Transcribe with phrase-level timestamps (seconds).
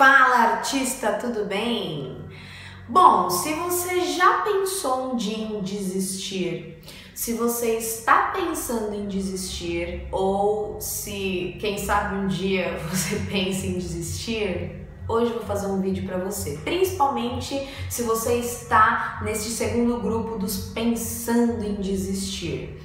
[0.00, 2.16] Fala artista, tudo bem?
[2.88, 6.82] Bom, se você já pensou um dia em desistir,
[7.14, 13.74] se você está pensando em desistir ou se, quem sabe um dia você pensa em
[13.74, 16.58] desistir, hoje eu vou fazer um vídeo para você.
[16.64, 22.80] Principalmente se você está nesse segundo grupo dos pensando em desistir.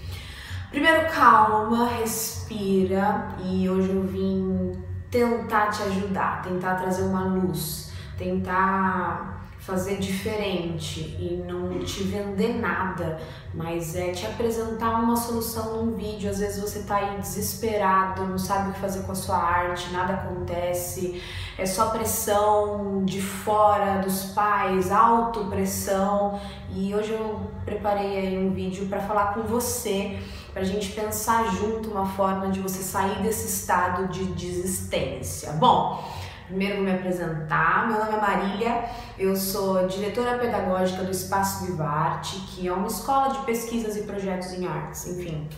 [0.69, 9.33] Primeiro, calma, respira e hoje eu vim tentar te ajudar, tentar trazer uma luz, tentar
[9.59, 13.19] fazer diferente e não te vender nada,
[13.53, 16.29] mas é te apresentar uma solução num vídeo.
[16.29, 19.91] Às vezes você tá aí desesperado, não sabe o que fazer com a sua arte,
[19.91, 21.19] nada acontece,
[21.57, 26.39] é só pressão de fora dos pais, autopressão.
[26.69, 30.19] E hoje eu preparei aí um vídeo para falar com você,
[30.55, 35.51] para a gente pensar junto uma forma de você sair desse estado de desistência.
[35.51, 36.01] Bom,
[36.45, 37.87] Primeiro vou me apresentar.
[37.89, 43.33] Meu nome é Marília, eu sou diretora pedagógica do Espaço Vivarte, que é uma escola
[43.33, 45.49] de pesquisas e projetos em artes, enfim.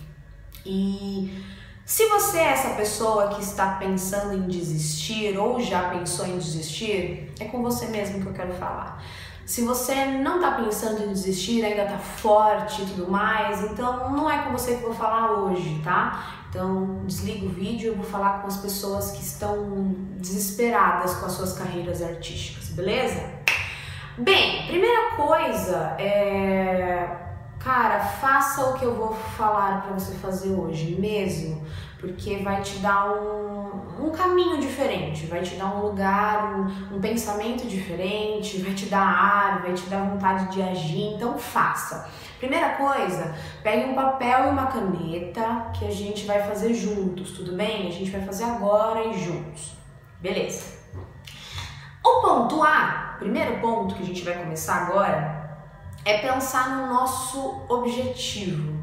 [0.66, 1.44] E
[1.86, 7.34] se você é essa pessoa que está pensando em desistir ou já pensou em desistir,
[7.38, 9.04] é com você mesmo que eu quero falar.
[9.48, 14.30] Se você não está pensando em desistir, ainda está forte e tudo mais, então não
[14.30, 16.42] é com você que eu vou falar hoje, tá?
[16.50, 21.31] Então desliga o vídeo, eu vou falar com as pessoas que estão desesperadas com as
[21.31, 23.23] suas carreiras artísticas, beleza?
[24.17, 27.08] Bem, primeira coisa é
[27.58, 31.66] cara, faça o que eu vou falar para você fazer hoje mesmo,
[32.00, 37.02] porque vai te dar um, um caminho diferente, vai te dar um lugar, um, um
[37.02, 42.09] pensamento diferente, vai te dar ar, vai te dar vontade de agir, então faça.
[42.38, 47.54] Primeira coisa, pegue um papel e uma caneta que a gente vai fazer juntos, tudo
[47.54, 47.88] bem?
[47.88, 49.72] A gente vai fazer agora e juntos.
[50.22, 50.78] Beleza.
[52.06, 55.38] O ponto A, primeiro ponto que a gente vai começar agora,
[56.06, 58.77] é pensar no nosso objetivo,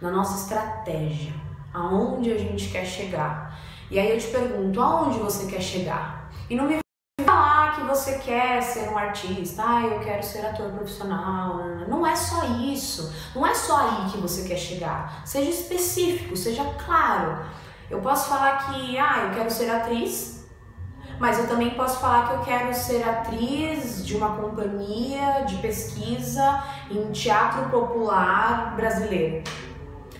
[0.00, 1.43] na nossa estratégia,
[1.74, 3.58] aonde a gente quer chegar.
[3.90, 6.30] E aí eu te pergunto, aonde você quer chegar?
[6.48, 6.78] E não me
[7.22, 11.58] falar que você quer ser um artista, ah, eu quero ser ator profissional.
[11.88, 13.12] Não é só isso.
[13.34, 15.22] Não é só aí que você quer chegar.
[15.26, 17.44] Seja específico, seja claro.
[17.90, 20.46] Eu posso falar que, ah, eu quero ser atriz,
[21.18, 26.62] mas eu também posso falar que eu quero ser atriz de uma companhia de pesquisa
[26.90, 29.44] em teatro popular brasileiro.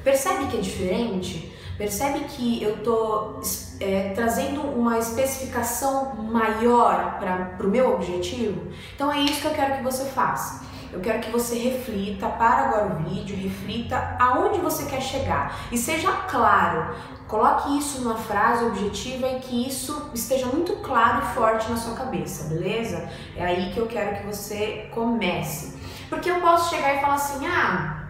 [0.05, 1.51] Percebe que é diferente?
[1.79, 3.41] Percebe que eu tô
[3.81, 8.71] é, trazendo uma especificação maior para o meu objetivo?
[8.95, 10.63] Então é isso que eu quero que você faça.
[10.93, 15.77] Eu quero que você reflita, para agora o vídeo, reflita aonde você quer chegar e
[15.77, 16.95] seja claro.
[17.27, 21.95] Coloque isso numa frase objetiva e que isso esteja muito claro e forte na sua
[21.95, 23.09] cabeça, beleza?
[23.37, 25.77] É aí que eu quero que você comece.
[26.09, 28.05] Porque eu posso chegar e falar assim: ah,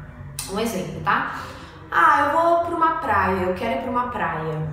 [0.52, 1.40] um exemplo, tá?
[1.96, 4.68] Ah, eu vou para uma praia, eu quero ir para uma praia.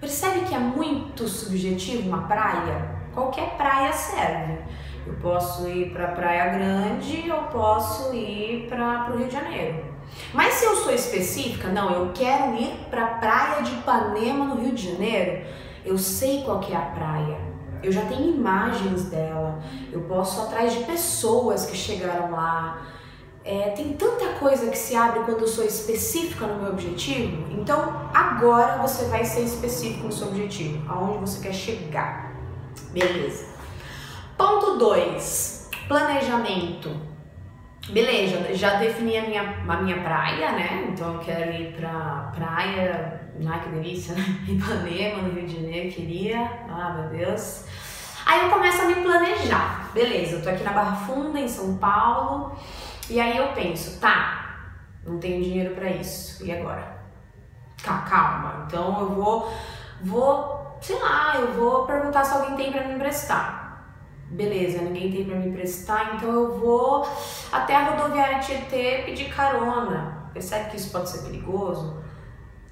[0.00, 2.96] Percebe que é muito subjetivo uma praia?
[3.12, 4.60] Qualquer praia serve.
[5.06, 9.84] Eu posso ir para Praia Grande, eu posso ir para o Rio de Janeiro.
[10.32, 14.58] Mas se eu sou específica, não, eu quero ir para a Praia de Ipanema, no
[14.58, 15.46] Rio de Janeiro,
[15.84, 17.38] eu sei qual que é a praia.
[17.82, 19.60] Eu já tenho imagens dela,
[19.92, 22.95] eu posso ir atrás de pessoas que chegaram lá.
[23.48, 27.46] É, tem tanta coisa que se abre quando eu sou específica no meu objetivo.
[27.52, 32.32] Então agora você vai ser específico no seu objetivo, aonde você quer chegar.
[32.90, 33.46] Beleza.
[34.36, 36.90] Ponto 2, planejamento.
[37.88, 40.88] Beleza, já defini a minha, a minha praia, né?
[40.88, 44.24] Então eu quero ir pra praia, ai que delícia, né?
[44.48, 46.50] Ipanema, no Rio de Janeiro, queria.
[46.68, 47.64] Ah, meu Deus.
[48.26, 49.88] Aí eu começo a me planejar.
[49.94, 52.58] Beleza, eu tô aqui na Barra Funda, em São Paulo.
[53.08, 54.70] E aí eu penso, tá,
[55.04, 56.44] não tenho dinheiro para isso.
[56.44, 56.96] E agora?
[57.82, 58.64] Tá, calma.
[58.66, 59.52] Então eu vou,
[60.02, 63.66] vou, sei lá, eu vou perguntar se alguém tem para me emprestar
[64.28, 67.08] beleza, ninguém tem para me emprestar, então eu vou
[67.52, 70.30] até a rodoviária Tietê pedir carona.
[70.32, 72.02] Percebe que isso pode ser perigoso?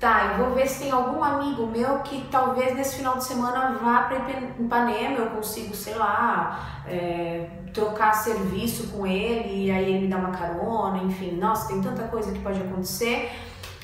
[0.05, 3.79] Tá, eu vou ver se tem algum amigo meu que talvez nesse final de semana
[3.83, 4.19] vá para
[4.59, 10.19] Ipanema, eu consigo, sei lá, é, trocar serviço com ele e aí ele me dá
[10.19, 13.33] uma carona, enfim, nossa, tem tanta coisa que pode acontecer.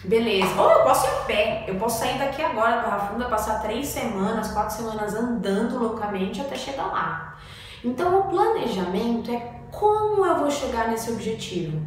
[0.04, 0.60] Beleza.
[0.60, 1.64] Ou eu posso ir a pé.
[1.66, 6.42] Eu posso sair daqui agora da Barra Funda, passar três semanas, quatro semanas andando loucamente
[6.42, 7.38] até chegar lá.
[7.82, 9.38] Então, o planejamento é
[9.70, 11.80] como eu vou chegar nesse objetivo.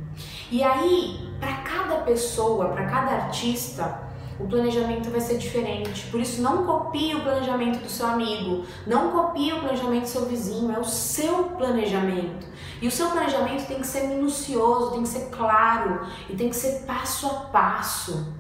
[0.49, 6.07] E aí, para cada pessoa, para cada artista, o planejamento vai ser diferente.
[6.07, 10.25] Por isso, não copie o planejamento do seu amigo, não copie o planejamento do seu
[10.25, 12.47] vizinho, é o seu planejamento.
[12.81, 16.55] E o seu planejamento tem que ser minucioso, tem que ser claro e tem que
[16.55, 18.33] ser passo a passo.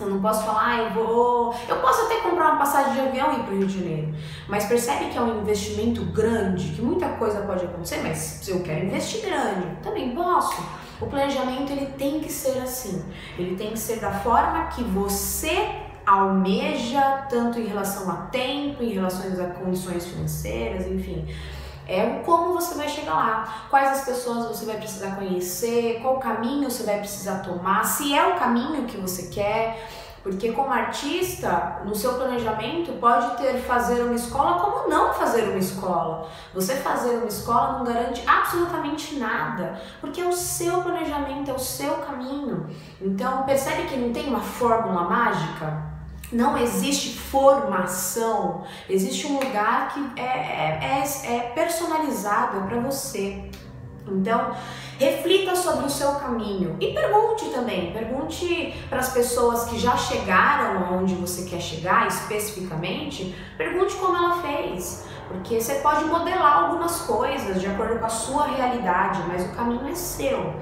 [0.00, 1.54] Eu não posso falar, ah, eu vou.
[1.68, 4.14] Eu posso até comprar uma passagem de avião e ir para o Rio de Janeiro,
[4.46, 8.62] mas percebe que é um investimento grande, que muita coisa pode acontecer, mas se eu
[8.62, 10.62] quero investir grande, também posso.
[11.00, 13.04] O planejamento ele tem que ser assim,
[13.38, 15.70] ele tem que ser da forma que você
[16.04, 21.28] almeja, tanto em relação a tempo, em relação a condições financeiras, enfim.
[21.86, 26.18] É o como você vai chegar lá, quais as pessoas você vai precisar conhecer, qual
[26.18, 29.88] caminho você vai precisar tomar, se é o caminho que você quer.
[30.22, 35.58] Porque como artista, no seu planejamento pode ter fazer uma escola como não fazer uma
[35.58, 36.28] escola.
[36.54, 41.58] Você fazer uma escola não garante absolutamente nada, porque é o seu planejamento, é o
[41.58, 42.68] seu caminho.
[43.00, 45.88] Então percebe que não tem uma fórmula mágica?
[46.30, 53.47] Não existe formação, existe um lugar que é, é, é, é personalizado para você.
[54.12, 54.52] Então,
[54.98, 60.84] reflita sobre o seu caminho e pergunte também, pergunte para as pessoas que já chegaram
[60.84, 67.60] aonde você quer chegar especificamente, pergunte como ela fez, porque você pode modelar algumas coisas
[67.60, 70.54] de acordo com a sua realidade, mas o caminho é seu.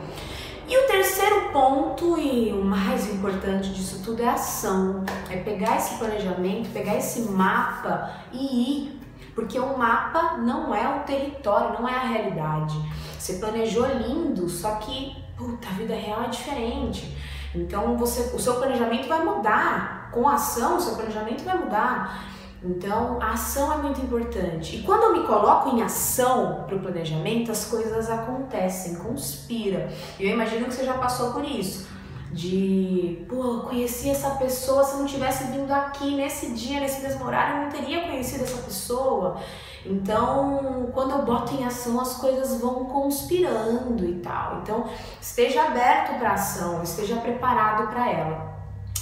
[0.68, 5.04] E o terceiro ponto e o mais importante disso tudo é a ação.
[5.30, 8.95] É pegar esse planejamento, pegar esse mapa e ir.
[9.36, 12.74] Porque o mapa não é o território, não é a realidade.
[13.16, 17.16] Você planejou lindo, só que puta, a vida real é diferente.
[17.54, 20.10] Então você, o seu planejamento vai mudar.
[20.10, 22.24] Com a ação, o seu planejamento vai mudar.
[22.64, 24.76] Então, a ação é muito importante.
[24.76, 29.92] E quando eu me coloco em ação para o planejamento, as coisas acontecem, conspira.
[30.18, 31.86] Eu imagino que você já passou por isso.
[32.32, 37.24] De, pô, eu conheci essa pessoa, se não tivesse vindo aqui nesse dia, nesse mesmo
[37.24, 39.40] horário, eu não teria conhecido essa pessoa.
[39.84, 44.58] Então, quando eu boto em ação, as coisas vão conspirando e tal.
[44.62, 44.84] Então,
[45.20, 48.56] esteja aberto para ação, esteja preparado para ela.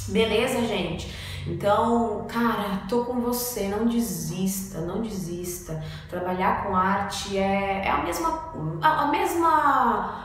[0.08, 1.10] Beleza, gente?
[1.46, 5.82] Então, cara, tô com você, não desista, não desista.
[6.08, 10.24] Trabalhar com arte é, é a mesma, a, mesma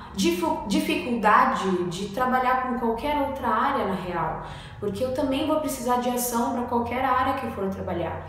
[0.68, 4.44] dificuldade de trabalhar com qualquer outra área na real,
[4.80, 8.26] porque eu também vou precisar de ação para qualquer área que eu for trabalhar.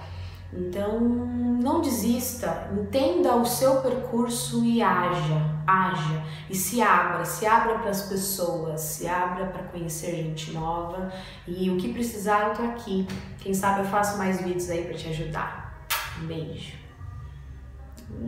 [0.52, 7.79] Então, não desista, entenda o seu percurso e haja, haja e se abra, se abra
[7.79, 11.12] para as pessoas, se abra para conhecer gente nova
[11.47, 13.06] e o que precisar eu tô aqui.
[13.38, 15.87] Quem sabe eu faço mais vídeos aí para te ajudar.
[16.20, 16.80] Um beijo.